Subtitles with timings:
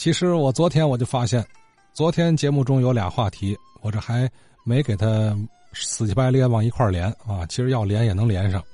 [0.00, 1.46] 其实我昨天我就发现，
[1.92, 4.26] 昨天节目中有俩话题，我这还
[4.64, 5.38] 没给他
[5.74, 7.44] 死乞白咧往一块儿连啊。
[7.50, 8.64] 其实要连也能连上，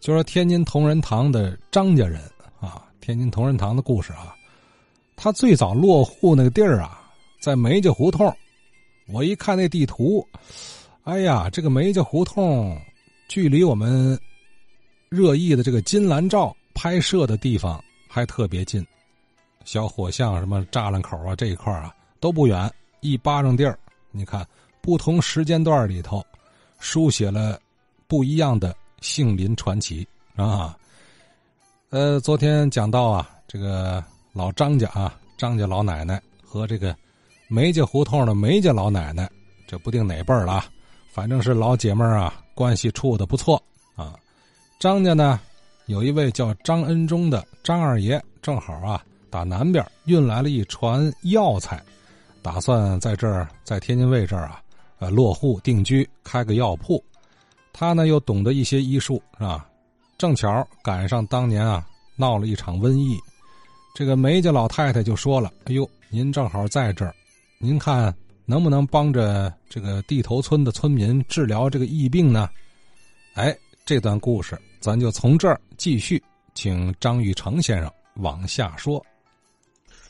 [0.00, 2.18] 就说天津同仁堂的张家人
[2.60, 4.34] 啊，天津同仁堂的故事啊。
[5.16, 6.98] 他最早落户那个地儿啊，
[7.42, 8.34] 在梅家胡同。
[9.08, 10.26] 我一看那地图，
[11.04, 12.74] 哎呀，这个梅家胡同
[13.28, 14.18] 距离我们
[15.10, 18.82] 热议的这个金兰照拍摄的地方还特别近。
[19.64, 23.78] 小火巷什么栅栏口啊这一块啊都不远，一巴掌地儿。
[24.10, 24.46] 你看
[24.80, 26.24] 不同时间段里头，
[26.78, 27.60] 书写了
[28.08, 30.76] 不一样的杏林传奇啊。
[31.90, 34.02] 呃，昨天讲到啊，这个
[34.32, 36.96] 老张家啊，张家老奶奶和这个
[37.48, 39.30] 梅家胡同的梅家老奶奶，
[39.66, 40.64] 这不定哪辈儿了，
[41.12, 43.62] 反正是老姐妹啊，关系处的不错
[43.94, 44.14] 啊。
[44.78, 45.38] 张家呢，
[45.86, 49.04] 有一位叫张恩忠的张二爷，正好啊。
[49.30, 51.82] 打南边运来了一船药材，
[52.42, 54.60] 打算在这儿，在天津卫这儿啊，
[54.98, 57.02] 呃，落户定居，开个药铺。
[57.72, 59.66] 他呢又懂得一些医术，是吧？
[60.18, 63.18] 正巧赶上当年啊闹了一场瘟疫，
[63.94, 67.14] 这个梅家老太太就说了：“哎呦，您正好在这儿，
[67.58, 72.50] 您看能不能帮着这个地头村的村民治疗这个疫病呢？”
[73.34, 73.56] 哎，
[73.86, 76.22] 这段故事咱就从这儿继续，
[76.52, 79.02] 请张玉成先生往下说。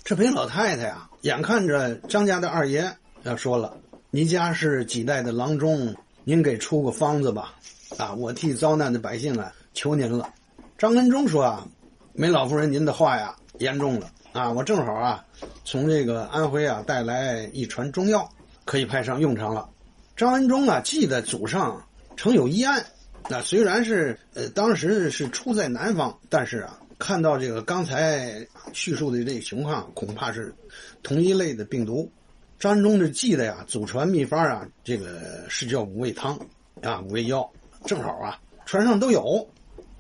[0.03, 2.91] 这陪老太太啊，眼看着张家的二爷
[3.23, 3.77] 要说了
[4.11, 7.55] ：“您家是几代的郎中，您给出个方子吧，
[7.97, 10.29] 啊，我替遭难的百姓啊求您了。”
[10.77, 11.65] 张恩忠说：“啊，
[12.13, 15.25] 梅老夫人，您的话呀严重了啊，我正好啊
[15.65, 18.29] 从这个安徽啊带来一船中药，
[18.65, 19.69] 可以派上用场了。”
[20.17, 21.81] 张恩忠啊记得祖上
[22.17, 22.85] 曾有一案，
[23.29, 26.80] 那虽然是呃当时是出在南方，但是啊。
[27.01, 30.55] 看到这个刚才叙述的这个情况，恐怕是
[31.03, 32.13] 同一类的病毒。
[32.59, 36.39] 张中这记得呀，祖传秘方啊，这个是叫五味汤
[36.83, 37.51] 啊，五味药，
[37.87, 39.49] 正好啊，船上都有。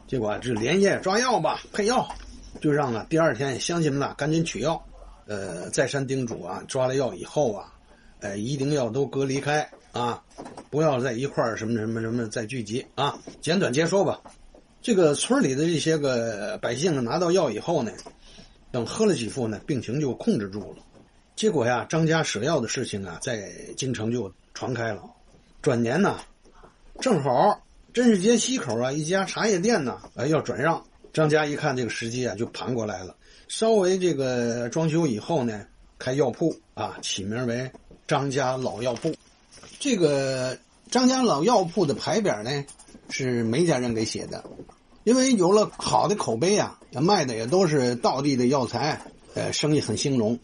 [0.06, 2.06] 结果就连夜抓药吧，配药，
[2.61, 4.81] 就让啊第二天乡亲们呐赶紧取药。
[5.27, 7.72] 呃，再三叮嘱啊，抓了药以后啊，
[8.21, 10.22] 呃，一定要都隔离开啊，
[10.69, 13.19] 不要在一块儿什么什么什么再聚集啊。
[13.41, 14.21] 简短截说吧。
[14.83, 17.93] 这个村里的这些个百姓拿到药以后呢，
[18.73, 20.79] 等喝了几副呢，病情就控制住了。
[21.37, 25.03] 结果呀，张家舍药的事情啊，在京城就传开了。
[25.61, 26.19] 转年呢，
[27.01, 30.83] 正好真是街西口啊一家茶叶店呢，呃要转让。
[31.12, 33.17] 张家一看这个时机啊，就盘过来了。
[33.49, 35.67] 稍微这个装修以后呢，
[35.99, 37.71] 开药铺啊，起名为
[38.07, 39.15] 张家老药铺。
[39.79, 40.57] 这个
[40.91, 42.65] 张家老药铺的牌匾呢。
[43.12, 44.45] 是梅家人给写的，
[45.03, 49.03] 因为有了好的口碑啊，卖的也都是道地的药材，
[49.34, 50.39] 呃，生意很兴隆。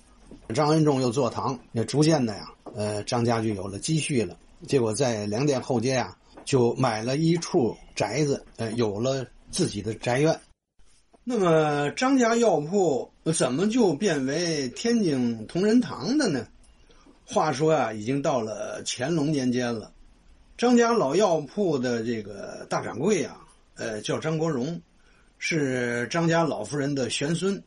[0.52, 4.36] 张恩仲又坐堂，也逐渐的呀，呃，张家就有了积蓄了。
[4.66, 10.36] 结果在粮店后街啊，就买了一处宅子，呃，有了自己的宅院。
[11.22, 16.48] 那么张家药铺怎么就变为天津同仁堂的呢？
[17.24, 19.92] 话说啊，已经到了乾隆年间了。
[20.56, 23.38] 张家老药铺的这个大掌柜啊，
[23.74, 24.80] 呃，叫张国荣，
[25.36, 27.62] 是张家老夫人的玄孙。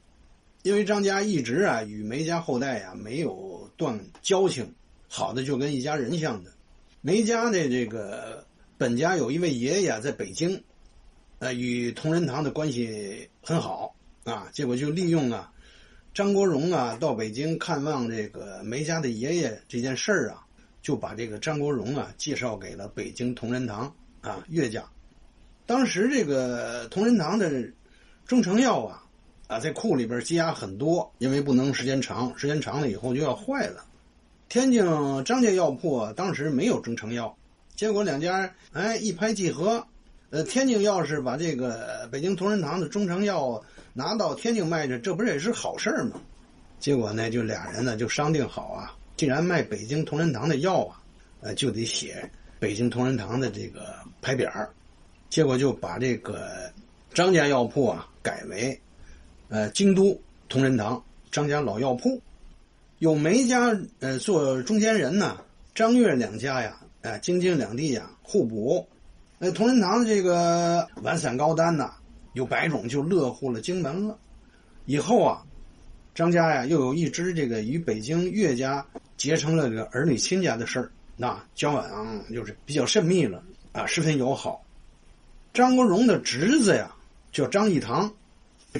[0.63, 4.73] 因为张家一直啊与梅家后代啊没有断交情，
[5.07, 6.51] 好的就跟一家人像的。
[7.01, 8.43] 梅家的这个
[8.75, 10.61] 本家有一位爷爷在北京，
[11.37, 14.49] 呃，与同仁堂的关系很好啊。
[14.51, 15.53] 结果就利用啊
[16.11, 20.43] 张国荣啊到北京看望这个梅家的爷爷这件事儿啊。
[20.81, 24.83] 就把这个张国荣啊介绍给了北京同仁堂啊岳家。
[25.65, 27.63] 当时这个同仁堂的
[28.25, 29.03] 中成药啊
[29.47, 33.85] 啊在库里边积压很多，因为不能时间长，时间长了以后就要坏了。
[34.47, 34.83] 天津
[35.23, 37.37] 张家药铺当时没有中成药，
[37.75, 39.85] 结果两家哎一拍即合，
[40.31, 43.63] 呃天津要是把这个北京同仁堂的中成药
[43.93, 46.19] 拿到天津卖去，这不是也是好事吗？
[46.79, 48.95] 结果呢就俩人呢就商定好啊。
[49.19, 51.03] 既然卖北京同仁堂的药啊，
[51.41, 54.69] 呃，就得写北京同仁堂的这个牌匾儿，
[55.29, 56.71] 结果就把这个
[57.13, 58.79] 张家药铺啊改为
[59.49, 60.17] 呃京都
[60.47, 62.21] 同仁堂张家老药铺，
[62.99, 65.37] 有梅家呃做中间人呢，
[65.75, 68.87] 张岳两家呀，呃京津两地呀互补，
[69.37, 71.91] 那同仁堂的这个丸散膏丹呐，
[72.31, 74.17] 有百种就乐乎了京门了，
[74.85, 75.43] 以后啊，
[76.15, 78.85] 张家呀又有一支这个与北京岳家。
[79.19, 83.43] 结成了这个儿女亲家的事儿，那交往就是比较甚密了
[83.73, 84.63] 啊，十分友好。
[85.53, 86.89] 张国荣的侄子呀
[87.33, 88.09] 叫张义堂，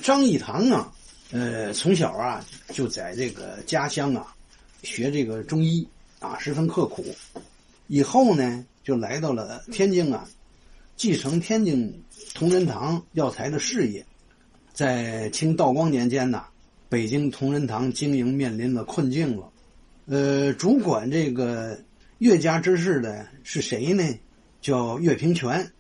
[0.01, 0.89] 张义堂啊
[1.31, 4.33] 呃，从小啊就在这个家乡啊
[4.81, 5.85] 学这个中医
[6.19, 7.05] 啊，十分刻苦。
[7.87, 10.25] 以后呢，就来到了天津啊，
[10.95, 11.93] 继承天津
[12.33, 14.05] 同仁堂药材的事业。
[14.71, 16.45] 在清道光年间呢，
[16.87, 19.51] 北京同仁堂经营面临了困境了。
[20.09, 21.79] 呃，主管这个
[22.17, 24.03] 岳家之事的是谁呢？
[24.59, 25.71] 叫岳平泉。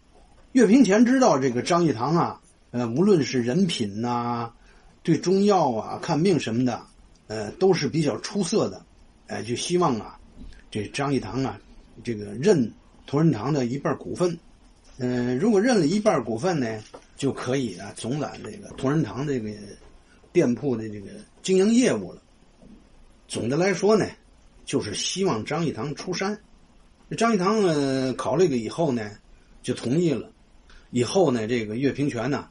[0.51, 2.39] 岳平泉知道这个张益堂啊，
[2.69, 4.51] 呃，无论是人品呐，
[5.01, 6.79] 对中药啊、看病什么的，
[7.25, 8.85] 呃，都是比较出色的。
[9.25, 10.19] 哎，就希望啊，
[10.69, 11.59] 这张益堂啊，
[12.03, 12.71] 这个认
[13.07, 14.37] 同仁堂的一半股份。
[14.99, 16.79] 嗯，如果认了一半股份呢？
[17.17, 19.49] 就可以啊，总揽这个同仁堂这个
[20.31, 21.07] 店铺的这个
[21.41, 22.21] 经营业务了。
[23.27, 24.05] 总的来说呢，
[24.69, 26.39] 就是希望张益堂出山。
[27.17, 29.09] 张益堂呢考虑了以后呢，
[29.63, 30.31] 就同意了。
[30.91, 32.47] 以后呢，这个岳平泉呢，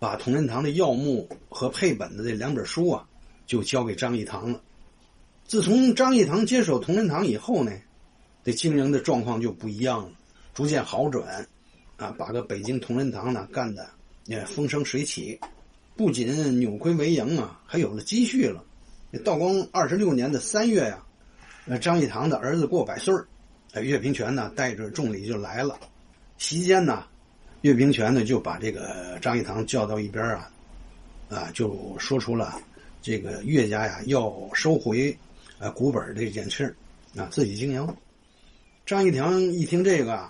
[0.00, 3.06] 把同仁堂的药目和配本的这两本书啊，
[3.46, 4.60] 就交给张益堂了。
[5.44, 7.70] 自从张益堂接手同仁堂以后呢，
[8.42, 10.10] 这经营的状况就不一样了，
[10.52, 11.46] 逐渐好转，
[11.98, 13.88] 啊，把个北京同仁堂呢干的。
[14.24, 15.38] 也风生水起，
[15.96, 18.64] 不仅扭亏为盈啊，还有了积蓄了。
[19.24, 21.04] 道光二十六年的三月呀，
[21.66, 23.26] 呃，张义堂的儿子过百岁儿，
[23.82, 25.78] 岳平泉呢带着重礼就来了。
[26.38, 27.04] 席间呢，
[27.62, 30.50] 岳平泉呢就把这个张义堂叫到一边啊，
[31.28, 32.60] 啊，就说出了
[33.02, 35.16] 这个岳家呀要收回
[35.58, 36.74] 呃股本这件事
[37.16, 37.96] 啊，自己经营。
[38.86, 40.28] 张义堂一听这个，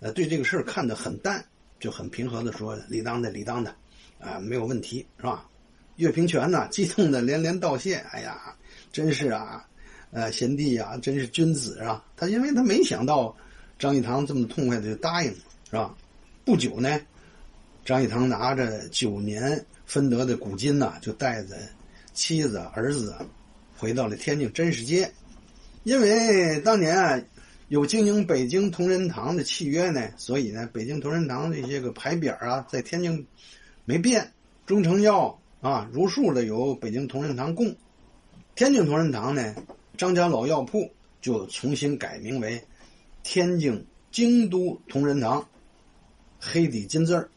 [0.00, 1.44] 呃，对这个事儿看得很淡。
[1.80, 3.74] 就很平和的说：“理当的，理当的，
[4.20, 5.48] 啊，没有问题，是吧？”
[5.98, 8.54] 岳平泉呢，激动的连连道谢：“哎呀，
[8.92, 9.66] 真是啊，
[10.12, 13.36] 呃，贤弟呀，真是君子啊！”他因为他没想到
[13.78, 15.38] 张益堂这么痛快的就答应了，
[15.68, 15.94] 是吧？
[16.44, 17.00] 不久呢，
[17.84, 21.56] 张益堂拿着九年分得的古金呐，就带着
[22.12, 23.14] 妻子儿子
[23.76, 25.12] 回到了天津真实街，
[25.82, 27.20] 因为当年啊。
[27.68, 33.26] 有经营北京同仁堂的契约呢，所以呢，北京同仁堂这些个牌匾啊，在天津
[33.86, 34.30] 没变。
[34.66, 37.74] 中成药啊，如数的由北京同仁堂供。
[38.54, 39.54] 天津同仁堂呢，
[39.96, 40.90] 张家老药铺
[41.20, 42.62] 就重新改名为
[43.22, 45.46] 天津京都同仁堂，
[46.40, 47.30] 黑底金字儿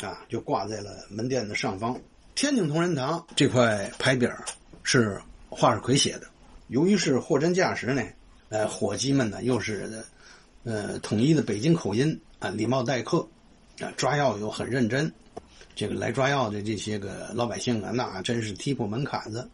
[0.00, 1.98] 啊，就挂在了门店的上方。
[2.34, 4.34] 天津同仁堂这块牌匾
[4.82, 6.26] 是华世奎写的，
[6.68, 8.02] 由于是货真价实呢。
[8.48, 10.04] 呃，伙计们呢，又是
[10.62, 13.26] 呃统一的北京口音啊，礼貌待客
[13.80, 15.10] 啊，抓药又很认真。
[15.74, 19.48] 这个来抓药的这些个老百姓啊，那真是踢破门槛子。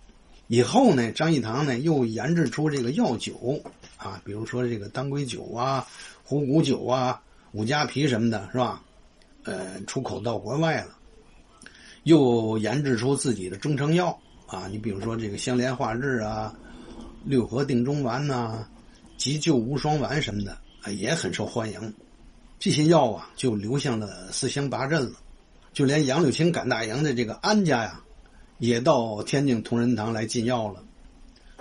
[0.48, 3.62] 以后呢，张益堂呢又研制出这个药酒
[3.96, 5.86] 啊，比如说这个当归酒啊、
[6.24, 7.22] 虎骨酒啊、
[7.52, 8.82] 五加皮什么的，是吧？
[9.44, 10.96] 呃，出口到国外了。
[12.02, 16.54] 又研制出自己的中成药啊，你比如说这个香莲化质啊、
[17.24, 18.66] 六合定中丸呐。
[19.18, 20.56] 急救无双丸什么的，
[20.92, 21.92] 也很受欢迎。
[22.60, 25.12] 这些药啊，就流向了四乡八镇了。
[25.72, 28.00] 就连杨柳青、赶大洋的这个安家呀，
[28.58, 30.84] 也到天津同仁堂来进药了。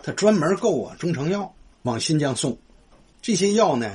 [0.03, 1.53] 他专门购啊中成药
[1.83, 2.57] 往新疆送。
[3.21, 3.91] 这些药呢，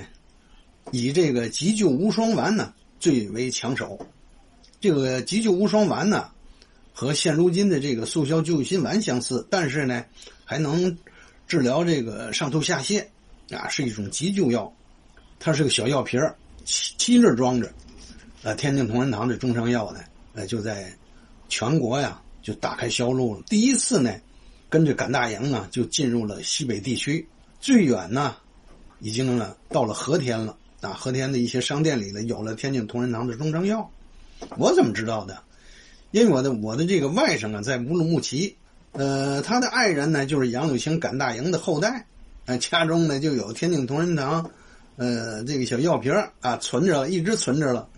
[0.91, 4.07] 以这个急救无双丸呢最为抢手。
[4.81, 6.29] 这个急救无双丸呢，
[6.93, 10.05] 和现如今的这个速效救心丸相似，但是呢，
[10.45, 10.97] 还能
[11.47, 13.05] 治疗这个上吐下泻。
[13.51, 14.73] 啊，是一种急救药，
[15.39, 17.71] 它是个小药瓶儿，七七粒装着。
[18.43, 20.01] 呃，天津同仁堂的中成药呢，
[20.33, 20.91] 呃，就在
[21.51, 23.43] 全国呀就打开销路了。
[23.49, 24.13] 第一次呢，
[24.69, 27.27] 跟着赶大营啊，就进入了西北地区，
[27.61, 28.37] 最远呢，
[29.01, 30.57] 已经呢到了和田了。
[30.81, 33.89] 啊，和田的一些商店里呢，有了天津同仁堂的中成药。
[34.59, 35.39] 我怎么知道的？
[36.11, 38.57] 因为我的我的这个外甥啊，在乌鲁木齐，
[38.91, 42.05] 呃，他的爱人呢，就是杨柳青赶大营的后代。
[42.47, 44.51] 呃，家中呢就有天津同仁堂，
[44.97, 47.89] 呃，这个小药瓶啊，存着，一直存着了。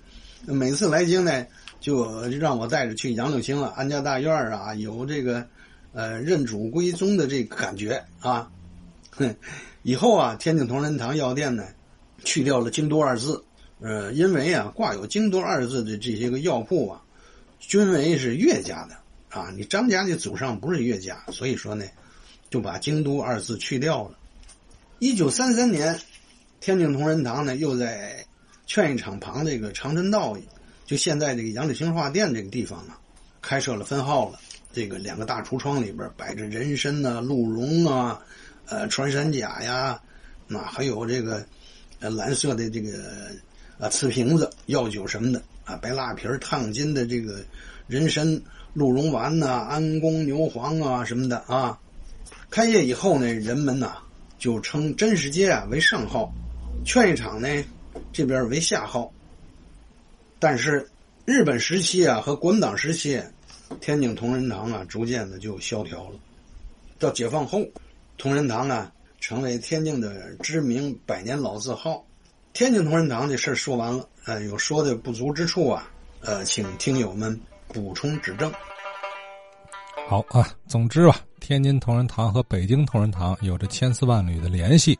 [0.44, 1.46] 每次来京呢，
[1.84, 5.46] 就让我带着去杨柳青了安家大院啊，有这个
[5.92, 8.50] 呃认祖归宗的这个感觉啊。
[9.10, 9.36] 哼，
[9.84, 11.62] 以后啊，天津同仁堂药店呢，
[12.24, 13.44] 去掉了京都二字，
[13.80, 17.02] 呃，因为啊，挂有京都二字的这些个药铺啊，
[17.58, 18.96] 均为是岳家的
[19.28, 19.52] 啊。
[19.54, 21.84] 你张家的祖上不是岳家，所以说呢，
[22.48, 24.16] 就把京都二字去掉了。
[25.00, 26.00] 一九三三年，
[26.60, 28.24] 天津同仁堂呢又在
[28.64, 30.34] 劝业场旁这个长春道，
[30.84, 32.94] 就现在这个杨柳青画店这个地方呢，
[33.40, 34.38] 开设了分号了。
[34.72, 38.20] 这个两个大橱窗里边摆着人参呐、鹿茸啊、
[38.66, 40.00] 呃穿山甲呀，
[40.48, 41.46] 那还有这个
[42.00, 42.98] 蓝色的这个
[43.78, 47.38] 啊瓷瓶子、药酒什么的啊，白蜡皮烫金的这个
[47.86, 48.26] 人参、
[48.72, 51.78] 鹿茸丸呐、安宫牛黄啊什么的啊。
[52.50, 53.98] 开业以后呢，人们呐
[54.40, 56.34] 就称真实街啊为上号，
[56.84, 57.48] 劝业场呢
[58.12, 59.13] 这边为下号。
[60.44, 60.86] 但是
[61.24, 63.18] 日本时期啊和国民党时期，
[63.80, 66.16] 天津同仁堂啊逐渐的就萧条了。
[66.98, 67.60] 到解放后，
[68.18, 72.04] 同仁堂啊成为天津的知名百年老字号。
[72.52, 78.52] 天津同仁堂的事说完了，呃，有说的不足之处啊，呃，请听友们补充指正。
[80.06, 84.98] 好啊，总之吧，天津同仁堂和北京同仁堂有着千丝万缕的联系，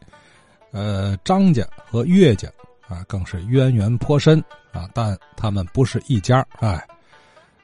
[0.70, 2.48] 呃，张家和岳家
[2.94, 4.38] 啊更是渊源颇深
[4.72, 6.46] 啊，但他们不是一家。
[6.60, 6.86] 哎，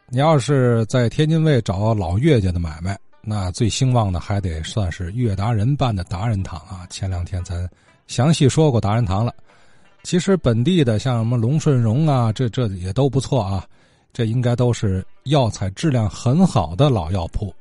[0.09, 6.87] 你要是在天津卫找老岳家的买卖，那最兴旺的还得算是岳达人办的达人堂啊。
[6.91, 7.69] 前两天咱
[8.07, 9.33] 详细说过达人堂了。
[10.03, 13.65] 其实本地的像什么龙顺荣啊，这这也都不错啊，
[14.13, 17.55] 这应该都是药材质量很好的老药铺。